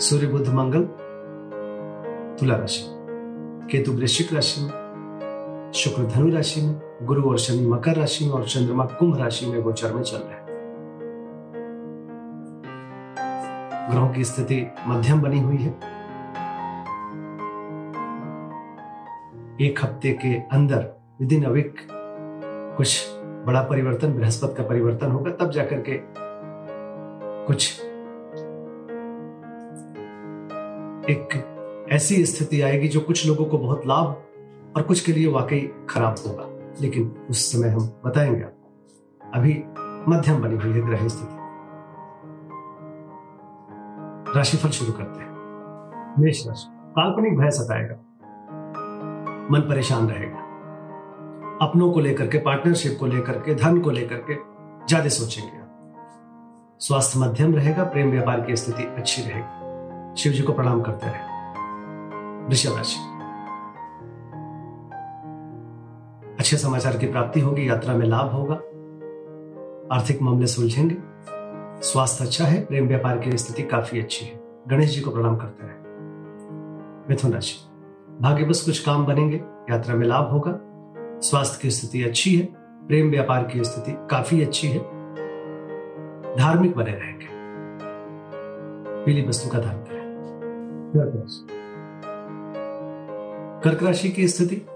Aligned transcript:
सूर्य 0.00 0.26
बुध 0.26 0.48
मंगल 0.48 0.82
तुला 2.40 2.56
राशि 2.56 2.82
केतु 3.70 3.92
वृश्चिक 3.92 4.32
राशि 4.32 4.60
में 4.60 5.72
शुक्र 5.74 6.02
धनु 6.04 6.30
राशि 6.34 6.60
में, 6.60 6.80
गुरु 7.02 7.22
और 7.30 7.38
शनि 7.38 7.66
मकर 7.66 7.96
राशि 7.96 8.24
में 8.24 8.32
और 8.32 8.44
चंद्रमा 8.44 8.84
कुंभ 8.84 9.18
राशि 9.18 9.46
में 9.46 9.60
गोचर 9.62 9.92
में 9.92 10.02
चल 10.02 10.16
रहे 10.16 10.42
ग्रहों 13.90 14.08
की 14.08 14.24
स्थिति 14.24 14.66
मध्यम 14.86 15.22
बनी 15.22 15.40
हुई 15.40 15.56
है। 15.56 15.70
एक 19.60 19.84
हफ़्ते 19.84 20.12
के 20.22 20.34
अंदर 20.52 20.90
विद 21.20 21.32
इन 21.32 21.44
कुछ 22.76 23.08
बड़ा 23.46 23.62
परिवर्तन, 23.62 24.12
बृहस्पति 24.12 24.54
का 24.54 24.68
परिवर्तन 24.68 25.10
होगा, 25.10 25.30
तब 25.30 25.50
जाकर 25.50 25.82
के 25.88 26.00
कुछ 27.46 27.80
एक 31.10 31.86
ऐसी 31.92 32.26
स्थिति 32.26 32.60
आएगी 32.60 32.88
जो 32.88 33.00
कुछ 33.00 33.26
लोगों 33.26 33.44
को 33.44 33.58
बहुत 33.58 33.86
लाभ 33.86 34.06
और 34.76 34.82
कुछ 34.82 35.00
के 35.00 35.12
लिए 35.12 35.26
वाकई 35.26 35.70
खराब 35.88 36.14
होगा। 36.26 36.48
लेकिन 36.80 37.26
उस 37.30 37.52
समय 37.52 37.68
हम 37.68 37.80
बताएँगे 38.04 38.42
आपको। 38.42 39.38
अभी 39.38 39.64
मध्यम 40.08 40.42
बनी 40.42 40.56
हुई 40.56 40.72
है 40.72 40.86
ग्रह 40.86 41.08
स्थिति। 41.08 41.36
राशिफल 44.36 44.68
शुरू 44.68 44.92
करते 44.92 45.20
हैं। 45.20 45.34
मेष 46.18 46.46
राशि। 46.46 46.68
काल्पनिक 46.70 47.38
भय 47.38 47.50
सताएगा। 47.50 47.94
मन 49.50 49.60
परेशान 49.60 50.08
रहेगा। 50.08 50.38
अपनों 51.62 51.92
को 51.92 52.00
लेकर 52.00 52.26
के 52.26 52.38
पार्टनरशिप 52.38 52.96
को 53.00 53.06
लेकर 53.06 53.32
के, 53.32 53.54
धन 53.54 53.80
को 53.80 53.90
लेकर 53.90 54.16
के 54.16 54.34
ज़्यादा 54.86 55.08
सोचेंगे 55.08 55.64
स्वास्थ्य 56.78 57.20
मध्यम 57.20 57.54
रहेगा, 57.54 57.84
प्रेम 57.84 58.10
व्यापार 58.10 58.40
की 58.40 58.56
स्थिति 58.56 58.82
अच्छी 58.82 59.22
रहेगी। 59.22 59.63
शिव 60.16 60.32
जी 60.32 60.42
को 60.42 60.52
प्रणाम 60.52 60.82
करते 60.82 61.06
रहे 61.06 61.34
वृषभ 62.46 62.76
राशि 62.76 63.10
अच्छे 66.38 66.56
समाचार 66.56 66.96
की 66.96 67.06
प्राप्ति 67.06 67.40
होगी, 67.40 67.68
यात्रा 67.68 67.94
में 67.94 68.06
लाभ 68.06 68.30
होगा। 68.30 68.54
आर्थिक 69.96 70.22
मामले 70.22 70.46
सुलझेंगे। 70.46 70.96
स्वास्थ्य 71.82 72.24
अच्छा 72.24 72.44
है, 72.44 72.64
प्रेम 72.64 72.88
व्यापार 72.88 73.18
की 73.18 73.38
स्थिति 73.38 73.62
काफ़ी 73.62 74.00
अच्छी 74.00 74.26
है। 74.26 74.40
गणेश 74.68 74.94
जी 74.94 75.00
को 75.00 75.10
प्रणाम 75.10 75.36
करते 75.36 75.66
रहे 75.66 75.74
मिथुन 77.08 77.32
राशि 77.32 77.56
भाग्य 78.20 78.44
बस 78.44 78.62
कुछ 78.64 78.84
काम 78.84 79.06
बनेंगे, 79.06 79.36
यात्रा 79.70 79.94
में 79.94 80.06
लाभ 80.06 80.30
होगा। 80.30 80.58
स्वास्थ्य 81.20 81.58
की 81.62 81.70
स्थिति 81.70 82.02
अच्छी 82.04 82.36
है, 82.36 82.46
प्रेम 82.86 83.10
व्यापार 83.10 83.44
की 83.44 83.64
स्थिति 83.64 83.96
काफ़ी 84.10 84.42
अच्छी 84.42 84.68
है। 84.68 84.78
धार्मिक 86.36 86.76
बने 86.76 86.92
रहेंगे। 86.92 87.26
पीली 89.04 89.28
वस्तु 89.28 89.50
का 89.50 89.58
करें 89.58 89.93
कर्क 93.62 93.82
राशि 93.82 94.08
की 94.08 94.28
स्थिति? 94.28 94.66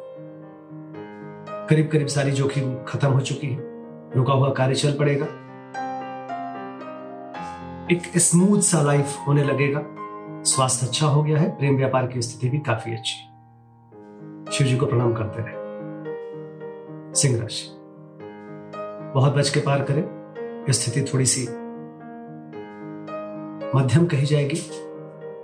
करीब 1.71 1.89
करीब 1.93 2.07
सारी 2.07 2.31
जोखिम 2.31 2.85
खत्म 2.85 3.09
हो 3.09 3.21
चुकी 3.21 3.47
है। 3.47 3.59
रुका 4.17 4.33
हुआ 4.33 4.51
कार्य 4.51 4.75
चल 4.75 4.93
पड़ेगा। 4.99 5.25
एक 7.93 8.19
स्मूथ 8.19 8.61
सा 8.61 8.83
लाइफ 8.83 9.17
होने 9.27 9.45
लगेगा। 9.45 9.83
स्वास्थ्य 10.43 10.87
अच्छा 10.87 11.07
हो 11.07 11.23
गया 11.23 11.39
है। 11.39 11.59
प्रेम 11.59 11.77
व्यापार 11.77 12.07
की 12.07 12.23
स्थिति 12.23 12.49
भी 12.49 12.59
काफ़ी 12.59 12.93
अच्छी 12.93 13.21
शिव 14.53 14.67
जी 14.67 14.77
को 14.77 14.87
प्रणाम 14.87 15.15
करते 15.15 15.43
रहे। 15.43 15.55
सिंह 17.15 17.41
राशि। 17.41 17.71
बहुत 19.15 19.35
बच 19.35 19.51
के 19.51 19.61
पार 19.61 19.83
करें। 19.83 20.05
स्थिति 20.71 21.11
थोड़ी 21.15 21.27
सी 21.27 21.43
मध्यम 23.79 24.07
कही 24.07 24.27
जाएगी। 24.27 24.88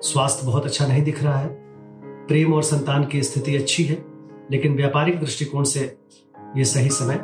स्वास्थ्य 0.04 0.46
बहुत 0.46 0.64
अच्छा 0.64 0.86
नहीं 0.86 1.02
दिख 1.02 1.22
रहा 1.24 1.38
है। 1.38 1.48
प्रेम 2.26 2.54
और 2.54 2.62
संतान 2.62 3.04
की 3.04 3.22
स्थिति 3.22 3.56
अच्छी 3.56 3.84
है, 3.84 4.04
लेकिन 4.50 4.76
व्यापारिक 4.76 5.20
दृष्टिकोण 5.20 5.64
से 5.64 5.98
यह 6.56 6.64
सही 6.64 6.88
समय 6.88 7.20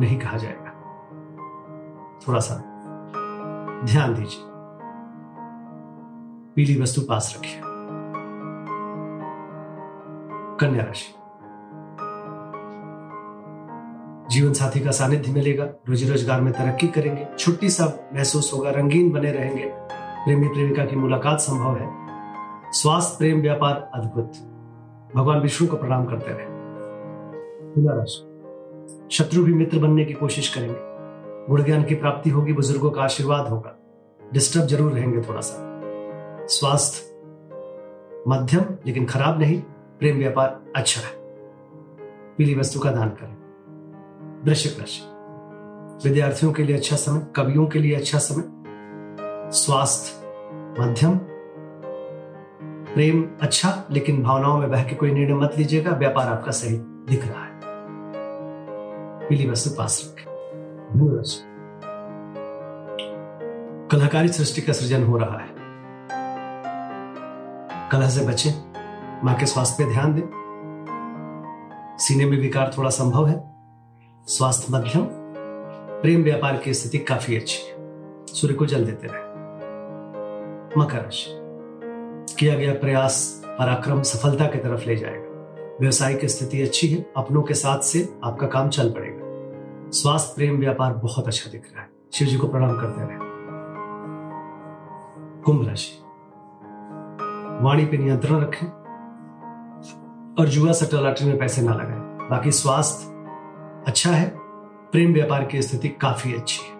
नहीं 0.00 0.18
कहा 0.18 0.38
जाएगा। 0.38 0.70
थोड़ा 2.28 2.40
सा 2.40 2.54
ध्यान 3.84 4.14
दीजिए। 4.14 4.42
पीली 6.54 6.80
वस्तु 6.80 7.00
पास 7.00 7.34
रखिए। 7.38 7.60
कन्या 10.60 10.84
राशि। 10.84 11.14
जीवन 14.34 14.52
साथी 14.52 14.80
का 14.80 14.90
सानिध्य 14.90 15.32
मिलेगा, 15.32 15.64
रोजी 15.64 16.08
रोज़गार 16.08 16.40
में 16.40 16.52
तरक्की 16.52 16.88
करेंगे, 16.88 17.26
छुट्टी 17.38 17.70
सा 17.70 18.10
महसूस 18.14 18.52
होगा, 18.52 18.70
रंगीन 18.70 19.10
बने 19.10 19.32
रहेंगे। 19.32 19.97
प्रेमी 20.18 20.48
प्रेमिका 20.48 20.84
की 20.84 20.96
मुलाकात 20.96 21.38
संभव 21.38 21.76
है। 21.76 21.88
स्वास्थ्य, 22.72 23.16
प्रेम, 23.18 23.40
व्यापार 23.40 23.90
अद्भुत। 23.94 24.32
भगवान 25.16 25.40
विष्णु 25.40 25.68
को 25.68 25.76
प्रणाम 25.76 26.04
करते 26.04 26.30
रहे। 26.30 26.58
शत्रु 29.10 29.44
भी 29.44 29.54
मित्र 29.54 29.78
बनने 29.78 30.04
की 30.04 30.12
कोशिश 30.12 30.54
करेंगे। 30.54 30.78
गुण 31.48 31.62
ज्ञान 31.62 31.84
की 31.84 31.94
प्राप्ति 31.94 32.30
होगी, 32.30 32.52
बुज़ुर्गों 32.52 32.90
का 32.90 33.02
आशीर्वाद 33.02 33.48
होगा। 33.48 33.78
डिस्टर्ब 34.32 34.64
ज़रूर 34.64 34.92
रहेंगे 34.92 35.20
थोड़ा 35.20 35.40
सा 35.40 35.56
स्वास्थ्य, 36.46 37.20
मध्यम, 38.28 38.64
लेकिन 38.86 39.06
खराब 39.06 39.38
नहीं, 39.38 39.62
प्रेम, 39.98 40.18
व्यापार 40.18 40.60
अच्छा 40.76 41.00
है। 41.00 41.12
पीली 42.38 42.54
वस्तु 42.54 42.80
का 42.80 42.90
दान 42.90 43.08
करें। 43.08 43.36
वृश्चिक 44.44 44.78
राशि। 44.80 45.02
विद्यार्थियों 46.08 46.52
के 46.52 46.64
लिए 46.64 46.76
अच्छा 46.76 46.96
समय, 46.96 47.26
कवियों 47.36 47.66
के 47.66 47.78
लिए 47.78 47.94
अच्छा 47.94 48.18
समय 48.18 48.57
स्वास्थ्य, 49.52 50.12
मध्यम, 50.80 51.18
प्रेम 52.94 53.30
अच्छा 53.40 53.84
लेकिन 53.90 54.22
भावनाओं 54.22 54.58
में 54.58 54.70
बह 54.70 54.84
के 54.84 54.94
कोई 54.94 55.10
निर्णय 55.10 55.34
मत 55.34 55.54
लीजिएगा, 55.58 55.90
व्यापार 55.90 56.28
आपका 56.28 56.50
सही 56.50 56.76
दिख 56.78 57.28
रहा 57.28 57.44
है। 57.44 57.60
पीली 59.28 59.50
वस्तु 59.50 59.70
पास 59.70 60.14
कलाकारी 63.90 64.28
सृष्टि 64.28 64.60
का 64.60 64.72
सृजन 64.72 65.04
हो 65.04 65.16
रहा 65.16 65.38
है। 65.38 65.48
कलह 67.88 68.08
से 68.08 68.26
बचें। 68.26 68.72
माँ 69.24 69.34
के 69.34 69.46
स्वास्थ्य 69.46 69.84
पे 69.84 69.90
ध्यान 69.90 70.14
दें। 70.14 70.22
सीने 71.98 72.26
में 72.26 72.38
विकार 72.38 72.74
थोड़ा 72.78 72.90
संभव 72.90 73.26
है। 73.26 73.54
स्वास्थ्य 74.26 74.66
मध्यम। 74.70 75.02
प्रेम 76.02 76.22
व्यापार 76.22 76.56
की 76.56 76.74
स्थिति 76.74 76.98
काफ़ी 76.98 77.36
अच्छी 77.36 77.66
है। 77.68 77.78
सूर्य 78.26 78.54
को 78.54 78.66
जल 78.66 78.84
देते 78.84 79.06
रहे। 79.06 79.27
राशि 80.86 81.26
किया 82.38 82.54
गया 82.54 82.72
प्रयास 82.72 83.42
पराक्रम 83.46 84.02
सफलता 84.02 84.46
की 84.46 84.58
तरफ़ 84.58 84.86
ले 84.86 84.96
जाएगा। 84.96 85.28
व्यवसाय 85.80 86.14
की 86.14 86.28
स्थिति 86.28 86.62
अच्छी 86.62 86.88
है, 86.88 87.12
अपनों 87.16 87.42
के 87.42 87.54
साथ 87.54 87.78
से 87.78 88.18
आपका 88.24 88.46
काम 88.46 88.68
चल 88.68 88.90
पड़ेगा। 88.90 89.28
स्वास्थ्य, 89.90 90.32
प्रेम, 90.36 90.58
व्यापार 90.58 90.92
बहुत 90.92 91.26
अच्छा 91.26 91.50
दिख 91.50 91.72
रहा 91.72 91.82
है। 91.82 91.90
शिव 92.12 92.28
जी 92.28 92.36
को 92.36 92.48
प्रणाम 92.48 92.80
करते 92.80 93.00
रहे। 93.00 93.18
कुंभ 95.42 95.68
राशि। 95.68 96.02
वाणी 97.64 97.86
पे 97.86 97.98
नियंत्रण 97.98 98.40
रखें 98.40 98.66
और 100.34 100.48
जुआ 100.48 100.72
सट्टा 100.72 101.00
लॉटरी 101.00 101.26
में 101.26 101.38
पैसे 101.38 101.62
ना 101.62 101.74
लगाएँ। 101.74 102.28
बाकी 102.30 102.50
स्वास्थ्य 102.50 103.14
अच्छा 103.86 104.10
है, 104.10 104.32
प्रेम, 104.92 105.12
व्यापार 105.12 105.44
की 105.44 105.62
स्थिति 105.62 105.88
काफ़ी 105.88 106.34
अच्छी 106.34 106.66
है। 106.66 106.78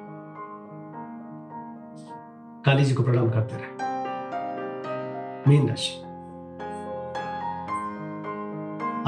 काली 2.65 2.85
जी 2.85 2.95
को 2.95 3.03
प्रणाम 3.03 3.31
करते 3.31 3.55
रहे। 3.55 3.78
मीन 5.49 5.69
राशि 5.69 6.03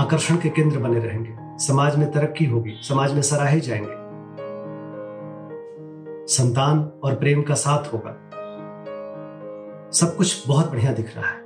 आकर्षण 0.03 0.37
के 0.37 0.49
केंद्र 0.49 0.79
बने 0.79 1.01
रहेंगे। 1.01 1.37
समाज 1.65 1.97
में 1.97 2.13
तरक्की 2.13 2.45
होगी, 2.45 2.81
समाज 2.83 3.15
में 3.15 3.23
सराहे 3.23 3.61
जाएँगे। 3.61 4.01
संतान 6.27 6.93
और 7.05 7.15
प्रेम 7.15 7.43
का 7.43 7.55
साथ 7.55 7.93
होगा। 7.93 8.11
सब 9.91 10.17
कुछ 10.17 10.49
बहुत 10.49 10.71
बढ़िया 10.71 10.93
दिख 10.93 11.17
रहा 11.17 11.29
है। 11.29 11.45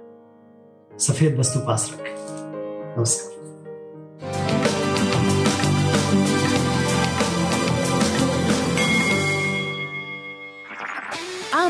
सफ़ेद 0.99 1.39
वस्तु 1.39 1.61
पास 1.61 1.91
रखें। 1.95 2.15
नमस्कार। 2.99 3.34